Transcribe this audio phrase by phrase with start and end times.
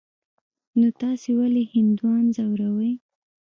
[0.79, 2.93] نو تاسې ولي هندوان ځوروئ.